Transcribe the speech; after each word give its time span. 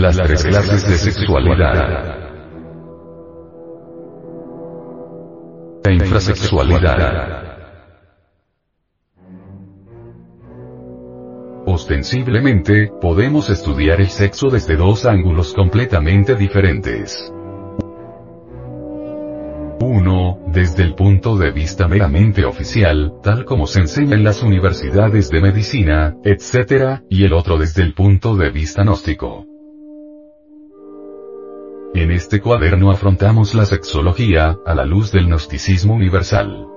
Las 0.00 0.16
tres 0.16 0.44
clases 0.44 0.88
de 0.88 0.96
sexualidad. 0.96 2.16
La 5.84 5.92
infrasexualidad. 5.92 7.50
Ostensiblemente, 11.66 12.90
podemos 12.98 13.50
estudiar 13.50 14.00
el 14.00 14.08
sexo 14.08 14.48
desde 14.48 14.76
dos 14.76 15.04
ángulos 15.04 15.52
completamente 15.52 16.34
diferentes. 16.34 17.30
1. 19.80 20.38
Desde 20.46 20.82
el 20.82 20.94
punto 20.94 21.36
de 21.36 21.50
vista 21.50 21.88
meramente 21.88 22.46
oficial, 22.46 23.16
tal 23.22 23.44
como 23.44 23.66
se 23.66 23.80
enseña 23.80 24.14
en 24.14 24.24
las 24.24 24.42
universidades 24.42 25.28
de 25.28 25.42
medicina, 25.42 26.16
etc., 26.24 27.02
y 27.10 27.24
el 27.24 27.34
otro 27.34 27.58
desde 27.58 27.82
el 27.82 27.92
punto 27.92 28.34
de 28.34 28.50
vista 28.50 28.82
gnóstico. 28.82 29.44
En 31.92 32.12
este 32.12 32.40
cuaderno 32.40 32.92
afrontamos 32.92 33.52
la 33.52 33.66
sexología, 33.66 34.58
a 34.64 34.74
la 34.76 34.84
luz 34.84 35.10
del 35.10 35.26
gnosticismo 35.26 35.94
universal. 35.94 36.68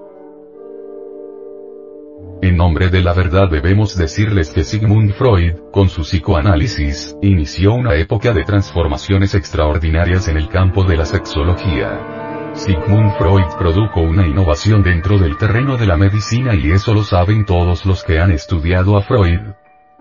En 2.42 2.58
nombre 2.58 2.90
de 2.90 3.02
la 3.02 3.14
verdad 3.14 3.48
debemos 3.48 3.96
decirles 3.96 4.50
que 4.50 4.64
Sigmund 4.64 5.14
Freud, 5.14 5.54
con 5.72 5.88
su 5.90 6.02
psicoanálisis, 6.02 7.16
inició 7.22 7.76
una 7.76 7.94
época 7.94 8.34
de 8.34 8.44
transformaciones 8.44 9.36
extraordinarias 9.36 10.28
en 10.30 10.38
el 10.38 10.50
campo 10.50 10.84
de 10.84 10.98
la 10.98 11.06
sexología. 11.06 12.52
Sigmund 12.56 13.16
Freud 13.20 13.46
produjo 13.60 14.02
una 14.02 14.26
innovación 14.26 14.82
dentro 14.82 15.20
del 15.20 15.38
terreno 15.38 15.78
de 15.78 15.86
la 15.86 15.96
medicina 15.96 16.56
y 16.56 16.72
eso 16.72 16.92
lo 16.96 17.04
saben 17.04 17.46
todos 17.46 17.86
los 17.86 18.04
que 18.04 18.20
han 18.20 18.32
estudiado 18.32 18.98
a 18.98 19.04
Freud. 19.04 19.42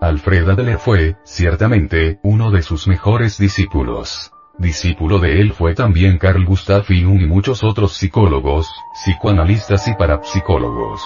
Alfred 0.01 0.49
Adler 0.49 0.79
fue, 0.79 1.17
ciertamente, 1.23 2.19
uno 2.23 2.49
de 2.49 2.63
sus 2.63 2.87
mejores 2.87 3.37
discípulos. 3.37 4.32
Discípulo 4.57 5.19
de 5.19 5.41
él 5.41 5.51
fue 5.51 5.73
también 5.73 6.17
Carl 6.19 6.45
Gustav 6.45 6.85
Jung 6.87 7.21
y 7.21 7.25
muchos 7.25 7.63
otros 7.63 7.93
psicólogos, 7.93 8.69
psicoanalistas 8.93 9.87
y 9.87 9.95
parapsicólogos. 9.95 11.01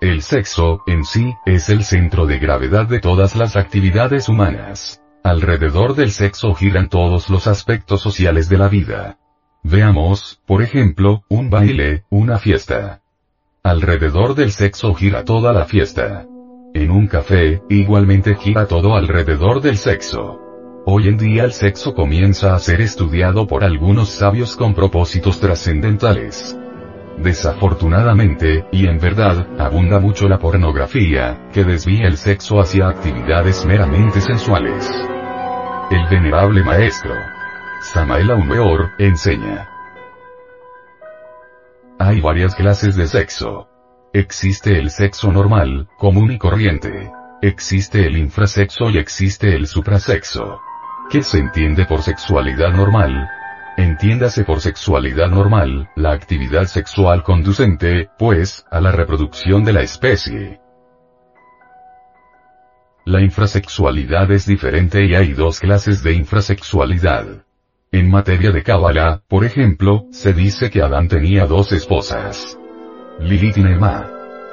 El 0.00 0.22
sexo, 0.22 0.82
en 0.86 1.04
sí, 1.04 1.34
es 1.44 1.68
el 1.70 1.82
centro 1.82 2.26
de 2.26 2.38
gravedad 2.38 2.86
de 2.86 3.00
todas 3.00 3.34
las 3.36 3.56
actividades 3.56 4.28
humanas. 4.28 5.00
Alrededor 5.24 5.94
del 5.94 6.12
sexo 6.12 6.54
giran 6.54 6.88
todos 6.88 7.30
los 7.30 7.46
aspectos 7.46 8.02
sociales 8.02 8.48
de 8.48 8.58
la 8.58 8.68
vida. 8.68 9.18
Veamos, 9.62 10.40
por 10.46 10.62
ejemplo, 10.62 11.24
un 11.28 11.48
baile, 11.48 12.04
una 12.10 12.38
fiesta. 12.38 13.00
Alrededor 13.62 14.34
del 14.34 14.52
sexo 14.52 14.94
gira 14.94 15.24
toda 15.24 15.52
la 15.54 15.64
fiesta. 15.64 16.26
En 16.74 16.90
un 16.90 17.06
café, 17.06 17.62
igualmente 17.70 18.34
gira 18.34 18.66
todo 18.66 18.94
alrededor 18.94 19.62
del 19.62 19.78
sexo. 19.78 20.43
Hoy 20.86 21.08
en 21.08 21.16
día 21.16 21.44
el 21.44 21.52
sexo 21.52 21.94
comienza 21.94 22.54
a 22.54 22.58
ser 22.58 22.82
estudiado 22.82 23.46
por 23.46 23.64
algunos 23.64 24.10
sabios 24.10 24.54
con 24.54 24.74
propósitos 24.74 25.40
trascendentales. 25.40 26.58
Desafortunadamente, 27.16 28.66
y 28.70 28.86
en 28.86 28.98
verdad, 28.98 29.46
abunda 29.58 29.98
mucho 29.98 30.28
la 30.28 30.38
pornografía, 30.38 31.48
que 31.54 31.64
desvía 31.64 32.06
el 32.06 32.18
sexo 32.18 32.60
hacia 32.60 32.88
actividades 32.88 33.64
meramente 33.64 34.20
sensuales. 34.20 34.86
El 35.90 36.06
venerable 36.10 36.62
maestro 36.62 37.14
Samael 37.80 38.30
Aumeor 38.30 38.90
enseña. 38.98 39.70
Hay 41.98 42.20
varias 42.20 42.54
clases 42.54 42.94
de 42.94 43.06
sexo. 43.06 43.68
Existe 44.12 44.78
el 44.78 44.90
sexo 44.90 45.32
normal, 45.32 45.88
común 45.96 46.32
y 46.32 46.38
corriente. 46.38 47.10
Existe 47.40 48.06
el 48.06 48.18
infrasexo 48.18 48.90
y 48.90 48.98
existe 48.98 49.54
el 49.54 49.66
suprasexo. 49.66 50.60
¿Qué 51.10 51.22
se 51.22 51.38
entiende 51.38 51.84
por 51.84 52.02
sexualidad 52.02 52.72
normal? 52.72 53.28
Entiéndase 53.76 54.44
por 54.44 54.60
sexualidad 54.60 55.28
normal, 55.28 55.90
la 55.96 56.12
actividad 56.12 56.64
sexual 56.64 57.22
conducente, 57.22 58.08
pues, 58.18 58.64
a 58.70 58.80
la 58.80 58.90
reproducción 58.90 59.64
de 59.64 59.72
la 59.72 59.82
especie. 59.82 60.60
La 63.04 63.20
infrasexualidad 63.20 64.30
es 64.30 64.46
diferente 64.46 65.04
y 65.04 65.14
hay 65.14 65.34
dos 65.34 65.60
clases 65.60 66.02
de 66.02 66.14
infrasexualidad. 66.14 67.44
En 67.92 68.10
materia 68.10 68.50
de 68.50 68.62
Cábala, 68.62 69.22
por 69.28 69.44
ejemplo, 69.44 70.06
se 70.10 70.32
dice 70.32 70.70
que 70.70 70.82
Adán 70.82 71.08
tenía 71.08 71.44
dos 71.44 71.72
esposas. 71.72 72.58
Lilith 73.20 73.58
y 73.58 73.62
Nema. 73.62 74.10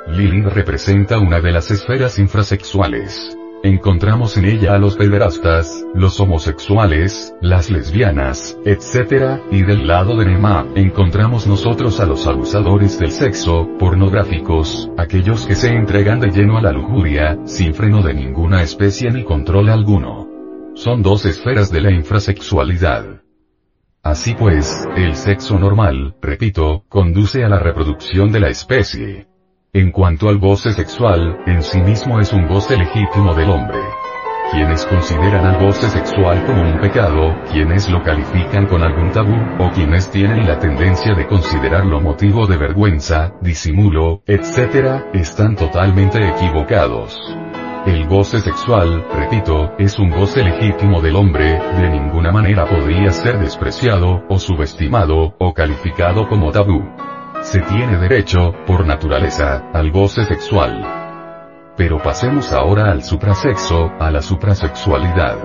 Lilith 0.07 0.47
representa 0.47 1.17
una 1.17 1.39
de 1.39 1.51
las 1.51 1.71
esferas 1.71 2.19
infrasexuales. 2.19 3.37
Encontramos 3.63 4.37
en 4.37 4.45
ella 4.45 4.73
a 4.73 4.79
los 4.79 4.97
pederastas, 4.97 5.85
los 5.93 6.19
homosexuales, 6.19 7.35
las 7.41 7.69
lesbianas, 7.69 8.57
etc., 8.65 9.39
y 9.51 9.61
del 9.61 9.85
lado 9.85 10.17
de 10.17 10.25
Nema, 10.25 10.65
encontramos 10.73 11.45
nosotros 11.45 11.99
a 11.99 12.07
los 12.07 12.25
abusadores 12.25 12.97
del 12.97 13.11
sexo, 13.11 13.69
pornográficos, 13.77 14.89
aquellos 14.97 15.45
que 15.45 15.53
se 15.53 15.69
entregan 15.69 16.19
de 16.19 16.31
lleno 16.31 16.57
a 16.57 16.61
la 16.63 16.71
lujuria, 16.71 17.37
sin 17.45 17.75
freno 17.75 18.01
de 18.01 18.15
ninguna 18.15 18.63
especie 18.63 19.11
ni 19.11 19.23
control 19.23 19.69
alguno. 19.69 20.27
Son 20.73 21.03
dos 21.03 21.25
esferas 21.25 21.71
de 21.71 21.81
la 21.81 21.91
infrasexualidad. 21.91 23.21
Así 24.01 24.33
pues, 24.33 24.87
el 24.97 25.15
sexo 25.15 25.59
normal, 25.59 26.15
repito, 26.19 26.85
conduce 26.89 27.43
a 27.43 27.49
la 27.49 27.59
reproducción 27.59 28.31
de 28.31 28.39
la 28.39 28.49
especie. 28.49 29.27
En 29.73 29.93
cuanto 29.93 30.27
al 30.27 30.37
goce 30.37 30.73
sexual, 30.73 31.43
en 31.47 31.63
sí 31.63 31.79
mismo 31.79 32.19
es 32.19 32.33
un 32.33 32.45
goce 32.45 32.75
legítimo 32.75 33.33
del 33.33 33.49
hombre. 33.49 33.79
Quienes 34.51 34.85
consideran 34.85 35.45
al 35.45 35.65
goce 35.65 35.87
sexual 35.87 36.45
como 36.45 36.61
un 36.63 36.81
pecado, 36.81 37.37
quienes 37.49 37.89
lo 37.89 38.03
califican 38.03 38.67
con 38.67 38.83
algún 38.83 39.13
tabú, 39.13 39.33
o 39.59 39.69
quienes 39.69 40.11
tienen 40.11 40.45
la 40.45 40.59
tendencia 40.59 41.13
de 41.13 41.25
considerarlo 41.25 42.01
motivo 42.01 42.47
de 42.47 42.57
vergüenza, 42.57 43.31
disimulo, 43.39 44.23
etc., 44.27 45.05
están 45.13 45.55
totalmente 45.55 46.19
equivocados. 46.27 47.17
El 47.85 48.09
goce 48.09 48.39
sexual, 48.39 49.05
repito, 49.15 49.71
es 49.79 49.97
un 49.97 50.09
goce 50.09 50.43
legítimo 50.43 50.99
del 50.99 51.15
hombre, 51.15 51.61
de 51.77 51.89
ninguna 51.89 52.33
manera 52.33 52.65
podría 52.65 53.13
ser 53.13 53.39
despreciado, 53.39 54.25
o 54.27 54.37
subestimado, 54.37 55.33
o 55.39 55.53
calificado 55.53 56.27
como 56.27 56.51
tabú. 56.51 56.83
Se 57.41 57.59
tiene 57.61 57.97
derecho, 57.97 58.53
por 58.67 58.85
naturaleza, 58.85 59.69
al 59.73 59.91
goce 59.91 60.23
sexual. 60.25 60.85
Pero 61.75 61.97
pasemos 61.97 62.53
ahora 62.53 62.91
al 62.91 63.03
suprasexo, 63.03 63.91
a 63.99 64.11
la 64.11 64.21
suprasexualidad. 64.21 65.37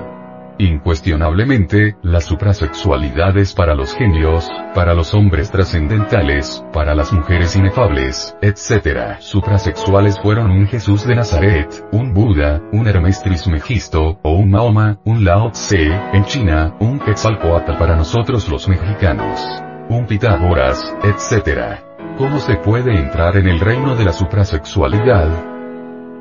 Incuestionablemente, 0.59 1.97
la 2.03 2.21
suprasexualidad 2.21 3.37
es 3.39 3.55
para 3.55 3.75
los 3.75 3.95
genios, 3.95 4.47
para 4.75 4.93
los 4.93 5.15
hombres 5.15 5.51
trascendentales, 5.51 6.65
para 6.73 6.95
las 6.95 7.13
mujeres 7.13 7.57
inefables, 7.57 8.37
etc. 8.43 9.19
Suprasexuales 9.19 10.19
fueron 10.21 10.51
un 10.51 10.67
Jesús 10.67 11.07
de 11.07 11.15
Nazaret, 11.15 11.83
un 11.93 12.13
Buda, 12.13 12.61
un 12.73 12.87
Hermes 12.87 13.23
Trismegisto, 13.23 14.19
o 14.23 14.33
un 14.33 14.51
Mahoma, 14.51 14.99
un 15.05 15.25
Lao 15.25 15.51
Tse, 15.51 15.93
en 16.13 16.25
China, 16.25 16.75
un 16.79 16.99
Quetzalcoatl 16.99 17.79
para 17.79 17.97
nosotros 17.97 18.49
los 18.49 18.69
mexicanos. 18.69 19.63
Un 19.89 20.07
Pitágoras, 20.07 20.95
etc. 21.03 21.86
¿Cómo 22.19 22.39
se 22.39 22.57
puede 22.57 22.99
entrar 22.99 23.37
en 23.37 23.47
el 23.47 23.61
reino 23.61 23.95
de 23.95 24.07
la 24.07 24.13
suprasexualidad? 24.15 25.29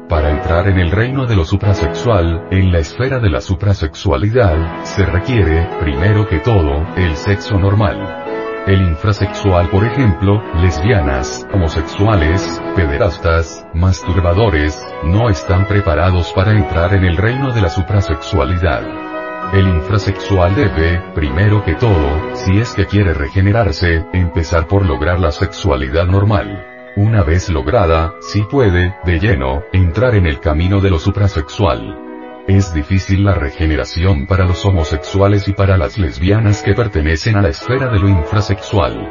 Para 0.09 0.29
entrar 0.29 0.67
en 0.67 0.78
el 0.78 0.91
reino 0.91 1.25
de 1.25 1.38
lo 1.38 1.45
suprasexual, 1.45 2.50
en 2.51 2.73
la 2.73 2.79
esfera 2.79 3.19
de 3.19 3.29
la 3.29 3.39
suprasexualidad, 3.39 4.83
se 4.83 5.06
requiere, 5.06 5.69
primero 5.79 6.28
que 6.28 6.39
todo, 6.39 6.85
el 6.97 7.16
sexo 7.16 7.57
normal. 7.57 8.66
El 8.67 8.81
infrasexual 8.81 9.69
por 9.69 9.85
ejemplo, 9.85 10.41
lesbianas, 10.56 11.47
homosexuales, 11.53 12.62
pederastas, 12.75 13.65
masturbadores, 13.74 14.86
no 15.06 15.30
están 15.30 15.65
preparados 15.65 16.33
para 16.33 16.51
entrar 16.51 16.94
en 16.94 17.06
el 17.06 17.15
reino 17.15 17.53
de 17.53 17.62
la 17.62 17.69
suprasexualidad. 17.69 19.14
El 19.53 19.68
infrasexual 19.68 20.56
debe, 20.56 21.01
primero 21.13 21.63
que 21.63 21.75
todo, 21.75 22.36
si 22.36 22.59
es 22.59 22.74
que 22.74 22.86
quiere 22.86 23.13
regenerarse, 23.13 24.06
empezar 24.13 24.68
por 24.68 24.86
lograr 24.86 25.19
la 25.19 25.31
sexualidad 25.31 26.06
normal. 26.07 26.65
Una 26.97 27.24
vez 27.24 27.50
lograda, 27.50 28.15
si 28.21 28.44
puede, 28.44 28.95
de 29.06 29.19
lleno, 29.19 29.63
entrar 29.71 30.15
en 30.15 30.25
el 30.25 30.39
camino 30.39 30.81
de 30.81 30.89
lo 30.89 31.00
suprasexual. 31.00 32.01
Es 32.47 32.74
difícil 32.74 33.24
la 33.24 33.33
regeneración 33.33 34.27
para 34.27 34.45
los 34.45 34.65
homosexuales 34.65 35.47
y 35.47 35.53
para 35.53 35.77
las 35.77 35.97
lesbianas 35.97 36.62
que 36.62 36.74
pertenecen 36.74 37.38
a 37.38 37.42
la 37.42 37.50
esfera 37.50 37.88
de 37.88 38.00
lo 38.00 38.07
infrasexual. 38.09 39.09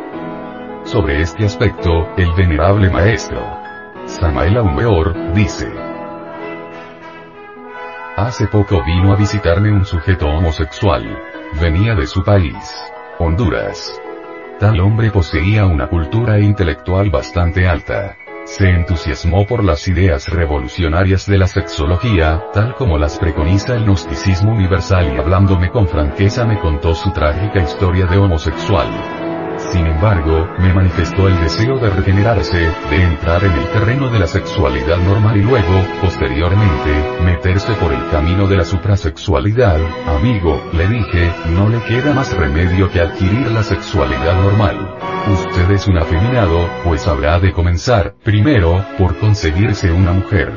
Sobre 0.85 1.21
este 1.21 1.45
aspecto, 1.45 2.09
el 2.17 2.33
venerable 2.33 2.91
maestro 2.91 3.65
Samael 4.07 4.59
Aumeor, 4.59 5.33
dice, 5.33 5.67
Hace 8.17 8.47
poco 8.47 8.81
vino 8.85 9.13
a 9.13 9.17
visitarme 9.17 9.73
un 9.73 9.85
sujeto 9.85 10.29
homosexual. 10.29 11.19
Venía 11.61 11.97
de 11.97 12.07
su 12.07 12.23
país. 12.23 12.55
Honduras. 13.19 14.01
Tal 14.61 14.79
hombre 14.79 15.11
poseía 15.11 15.67
una 15.67 15.89
cultura 15.89 16.39
intelectual 16.39 17.11
bastante 17.11 17.67
alta. 17.67 18.17
Se 18.45 18.71
entusiasmó 18.71 19.45
por 19.47 19.65
las 19.65 19.89
ideas 19.89 20.29
revolucionarias 20.29 21.27
de 21.27 21.39
la 21.39 21.49
sexología, 21.49 22.45
tal 22.53 22.77
como 22.77 22.99
las 22.99 23.19
preconiza 23.19 23.75
el 23.75 23.85
gnosticismo 23.85 24.53
universal 24.53 25.13
y 25.13 25.19
hablándome 25.19 25.71
con 25.71 25.89
franqueza 25.89 26.45
me 26.45 26.61
contó 26.61 26.95
su 26.95 27.11
trágica 27.11 27.63
historia 27.63 28.07
de 28.07 28.19
homosexual. 28.19 29.24
Sin 29.73 29.87
embargo, 29.87 30.49
me 30.59 30.73
manifestó 30.73 31.29
el 31.29 31.41
deseo 31.41 31.79
de 31.79 31.91
regenerarse, 31.91 32.59
de 32.91 33.03
entrar 33.03 33.43
en 33.45 33.53
el 33.53 33.67
terreno 33.71 34.11
de 34.11 34.19
la 34.19 34.27
sexualidad 34.27 34.99
normal 34.99 35.37
y 35.37 35.43
luego, 35.43 35.85
posteriormente, 36.01 37.23
meterse 37.25 37.73
por 37.75 37.93
el 37.93 38.09
camino 38.11 38.47
de 38.47 38.57
la 38.57 38.65
suprasexualidad. 38.65 39.81
Amigo, 40.07 40.63
le 40.73 40.87
dije, 40.89 41.33
no 41.51 41.69
le 41.69 41.83
queda 41.83 42.13
más 42.15 42.37
remedio 42.37 42.91
que 42.91 43.01
adquirir 43.01 43.51
la 43.51 43.63
sexualidad 43.63 44.41
normal. 44.43 44.97
Usted 45.33 45.71
es 45.71 45.89
un 45.89 45.99
afeminado, 45.99 46.69
pues 46.85 47.07
habrá 47.09 47.41
de 47.41 47.53
comenzar, 47.53 48.15
primero, 48.23 48.85
por 48.99 49.19
conseguirse 49.19 49.91
una 49.91 50.13
mujer. 50.13 50.53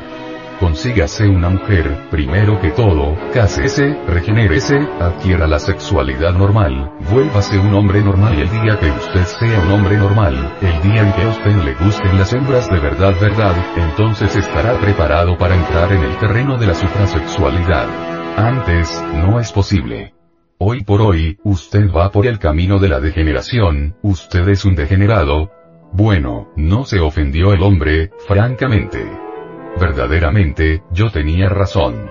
Consígase 0.59 1.27
una 1.27 1.50
mujer, 1.50 2.09
primero 2.09 2.59
que 2.59 2.71
todo, 2.71 3.15
cásese, 3.31 3.95
regenérese, 4.07 4.75
adquiera 5.00 5.45
la 5.45 5.59
sexualidad 5.59 6.33
normal, 6.33 6.94
vuélvase 7.12 7.59
un 7.59 7.75
hombre 7.75 8.01
normal 8.01 8.33
el 8.39 8.50
día 8.50 8.80
que 8.80 8.89
usted 8.89 9.24
sea 9.24 9.59
un 9.59 9.71
hombre 9.71 9.98
normal, 9.98 10.57
el 10.59 10.81
día 10.81 11.04
en 11.04 11.13
que 11.13 11.21
a 11.21 11.30
usted 11.30 11.56
le 11.63 11.75
gusten 11.75 12.18
las 12.18 12.33
hembras 12.33 12.68
de 12.71 12.80
verdad 12.80 13.13
verdad, 13.21 13.56
entonces 13.75 14.36
estará 14.36 14.80
preparado 14.80 15.38
para 15.38 15.56
entrar 15.56 15.92
en 15.92 16.01
el 16.01 16.18
terreno 16.18 16.57
de 16.57 16.65
la 16.65 16.74
suprasexualidad. 16.74 17.88
Antes, 18.36 19.03
no 19.13 19.39
es 19.39 19.51
posible. 19.51 20.15
Hoy 20.57 20.83
por 20.83 21.03
hoy, 21.03 21.38
usted 21.44 21.92
va 21.92 22.10
por 22.12 22.25
el 22.25 22.39
camino 22.39 22.80
de 22.80 22.89
la 22.89 23.00
degeneración, 23.00 23.95
usted 24.01 24.48
es 24.50 24.65
un 24.65 24.74
degenerado. 24.74 25.51
Bueno, 25.94 26.51
no 26.56 26.83
se 26.83 27.00
ofendió 27.00 27.53
el 27.53 27.62
hombre, 27.62 28.10
francamente. 28.27 29.26
Verdaderamente, 29.79 30.83
yo 30.91 31.12
tenía 31.12 31.50
razón. 31.50 32.09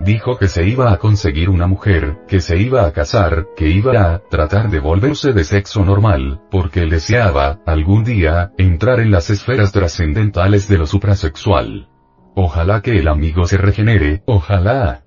Dijo 0.00 0.36
que 0.36 0.48
se 0.48 0.66
iba 0.66 0.92
a 0.92 0.98
conseguir 0.98 1.48
una 1.48 1.66
mujer, 1.66 2.18
que 2.26 2.40
se 2.40 2.58
iba 2.58 2.84
a 2.84 2.92
casar, 2.92 3.46
que 3.56 3.68
iba 3.68 4.14
a 4.14 4.18
tratar 4.18 4.68
de 4.68 4.80
volverse 4.80 5.32
de 5.32 5.44
sexo 5.44 5.84
normal, 5.84 6.42
porque 6.50 6.86
deseaba, 6.86 7.60
algún 7.64 8.04
día, 8.04 8.50
entrar 8.58 8.98
en 9.00 9.12
las 9.12 9.30
esferas 9.30 9.70
trascendentales 9.70 10.68
de 10.68 10.78
lo 10.78 10.86
suprasexual. 10.86 11.88
Ojalá 12.34 12.82
que 12.82 12.98
el 12.98 13.06
amigo 13.06 13.46
se 13.46 13.56
regenere, 13.56 14.22
ojalá. 14.26 15.04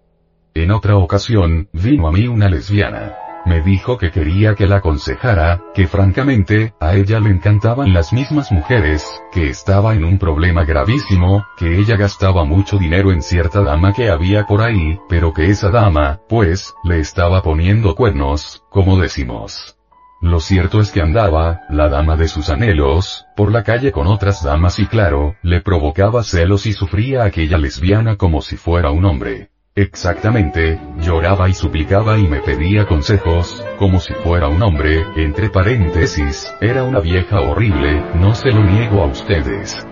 En 0.54 0.72
otra 0.72 0.96
ocasión, 0.96 1.68
vino 1.74 2.08
a 2.08 2.12
mí 2.12 2.28
una 2.28 2.48
lesbiana. 2.48 3.27
Me 3.48 3.62
dijo 3.62 3.98
que 3.98 4.12
quería 4.12 4.56
que 4.56 4.68
la 4.68 4.78
aconsejara, 4.78 5.62
que 5.74 5.88
francamente, 5.88 6.74
a 6.82 6.96
ella 6.96 7.22
le 7.22 7.30
encantaban 7.30 7.94
las 7.94 8.12
mismas 8.12 8.52
mujeres, 8.52 9.24
que 9.32 9.50
estaba 9.50 9.96
en 9.96 10.04
un 10.04 10.20
problema 10.20 10.66
gravísimo, 10.66 11.46
que 11.56 11.80
ella 11.80 11.96
gastaba 11.96 12.44
mucho 12.44 12.78
dinero 12.78 13.10
en 13.14 13.22
cierta 13.22 13.62
dama 13.62 13.94
que 13.94 14.10
había 14.10 14.46
por 14.46 14.62
ahí, 14.62 15.00
pero 15.08 15.34
que 15.34 15.46
esa 15.46 15.70
dama, 15.70 16.20
pues, 16.28 16.74
le 16.84 17.00
estaba 17.00 17.42
poniendo 17.42 17.96
cuernos, 17.96 18.64
como 18.70 19.00
decimos. 19.00 19.78
Lo 20.20 20.42
cierto 20.42 20.82
es 20.82 20.92
que 20.92 21.02
andaba, 21.02 21.62
la 21.70 21.88
dama 21.88 22.18
de 22.18 22.28
sus 22.28 22.50
anhelos, 22.50 23.28
por 23.38 23.54
la 23.54 23.64
calle 23.64 23.94
con 23.94 24.08
otras 24.08 24.44
damas 24.44 24.78
y 24.78 24.88
claro, 24.88 25.38
le 25.42 25.62
provocaba 25.62 26.22
celos 26.24 26.66
y 26.66 26.74
sufría 26.74 27.24
aquella 27.24 27.58
lesbiana 27.58 28.18
como 28.18 28.42
si 28.42 28.58
fuera 28.58 28.92
un 28.92 29.06
hombre. 29.06 29.52
Exactamente, 29.78 30.82
lloraba 31.02 31.50
y 31.50 31.54
suplicaba 31.54 32.18
y 32.18 32.28
me 32.28 32.40
pedía 32.40 32.88
consejos, 32.88 33.64
como 33.78 34.00
si 34.00 34.12
fuera 34.16 34.48
un 34.48 34.64
hombre, 34.64 35.06
entre 35.18 35.52
paréntesis, 35.52 36.52
era 36.60 36.82
una 36.82 37.00
vieja 37.00 37.42
horrible, 37.42 38.04
no 38.16 38.34
se 38.34 38.50
lo 38.50 38.64
niego 38.64 39.04
a 39.04 39.06
ustedes. 39.06 39.88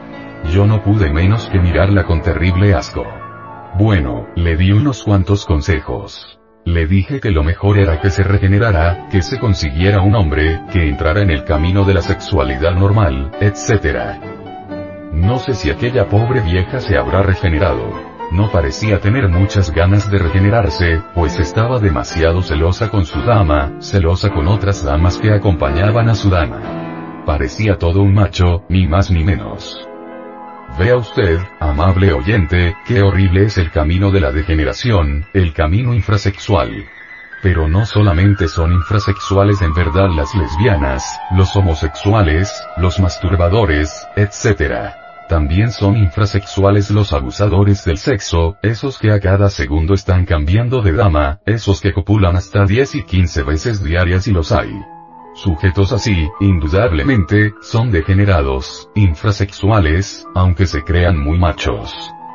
Yo 0.51 0.65
no 0.65 0.81
pude 0.81 1.13
menos 1.13 1.47
que 1.51 1.59
mirarla 1.59 2.03
con 2.05 2.23
terrible 2.23 2.73
asco. 2.73 3.05
Bueno, 3.77 4.25
le 4.35 4.57
di 4.57 4.71
unos 4.71 5.03
cuantos 5.03 5.45
consejos. 5.45 6.39
Le 6.65 6.87
dije 6.87 7.19
que 7.19 7.29
lo 7.29 7.43
mejor 7.43 7.77
era 7.77 8.01
que 8.01 8.09
se 8.09 8.23
regenerara, 8.23 9.07
que 9.11 9.21
se 9.21 9.37
consiguiera 9.37 10.01
un 10.01 10.15
hombre, 10.15 10.61
que 10.71 10.89
entrara 10.89 11.21
en 11.21 11.29
el 11.29 11.43
camino 11.43 11.83
de 11.83 11.93
la 11.93 12.01
sexualidad 12.01 12.73
normal, 12.73 13.29
etc. 13.39 14.17
No 15.13 15.37
sé 15.37 15.53
si 15.53 15.69
aquella 15.69 16.09
pobre 16.09 16.41
vieja 16.41 16.79
se 16.79 16.97
habrá 16.97 17.21
regenerado. 17.21 18.14
No 18.31 18.51
parecía 18.51 18.99
tener 18.99 19.29
muchas 19.29 19.71
ganas 19.71 20.09
de 20.09 20.17
regenerarse, 20.17 21.01
pues 21.13 21.39
estaba 21.39 21.79
demasiado 21.79 22.41
celosa 22.41 22.89
con 22.89 23.05
su 23.05 23.21
dama, 23.21 23.73
celosa 23.79 24.29
con 24.29 24.47
otras 24.47 24.83
damas 24.83 25.17
que 25.17 25.31
acompañaban 25.31 26.09
a 26.09 26.15
su 26.15 26.29
dama. 26.29 27.23
Parecía 27.25 27.77
todo 27.77 28.01
un 28.01 28.13
macho, 28.13 28.65
ni 28.67 28.87
más 28.87 29.11
ni 29.11 29.23
menos. 29.23 29.87
Vea 30.77 30.97
usted, 30.97 31.39
amable 31.59 32.11
oyente, 32.11 32.75
qué 32.85 33.01
horrible 33.01 33.45
es 33.45 33.57
el 33.57 33.71
camino 33.71 34.11
de 34.11 34.19
la 34.19 34.31
degeneración, 34.31 35.25
el 35.33 35.53
camino 35.53 35.93
infrasexual. 35.93 36.85
Pero 37.41 37.67
no 37.67 37.85
solamente 37.85 38.47
son 38.47 38.73
infrasexuales 38.73 39.61
en 39.61 39.73
verdad 39.73 40.09
las 40.09 40.33
lesbianas, 40.35 41.19
los 41.31 41.55
homosexuales, 41.55 42.51
los 42.77 42.99
masturbadores, 42.99 44.05
etc. 44.15 45.04
También 45.27 45.71
son 45.71 45.97
infrasexuales 45.97 46.91
los 46.91 47.11
abusadores 47.11 47.83
del 47.83 47.97
sexo, 47.97 48.57
esos 48.61 48.99
que 48.99 49.11
a 49.11 49.19
cada 49.19 49.49
segundo 49.49 49.95
están 49.95 50.25
cambiando 50.25 50.81
de 50.81 50.93
dama, 50.93 51.39
esos 51.45 51.81
que 51.81 51.93
copulan 51.93 52.35
hasta 52.35 52.65
10 52.65 52.95
y 52.95 53.03
15 53.03 53.43
veces 53.43 53.83
diarias 53.83 54.27
y 54.27 54.31
los 54.31 54.51
hay. 54.51 54.71
Sujetos 55.33 55.91
así, 55.91 56.29
indudablemente, 56.39 57.53
son 57.61 57.91
degenerados, 57.91 58.89
infrasexuales, 58.95 60.25
aunque 60.35 60.67
se 60.67 60.83
crean 60.83 61.17
muy 61.17 61.39
machos. 61.39 61.93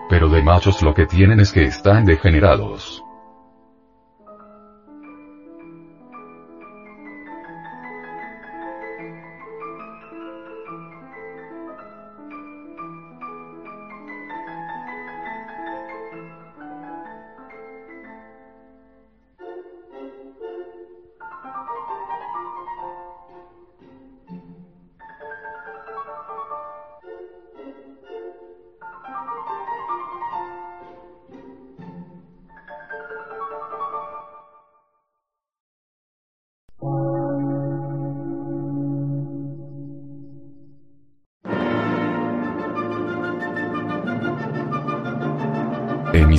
Pero 0.08 0.28
de 0.28 0.42
machos 0.42 0.82
lo 0.82 0.92
que 0.92 1.06
tienen 1.06 1.38
es 1.38 1.52
que 1.52 1.62
están 1.62 2.04
degenerados. 2.04 3.04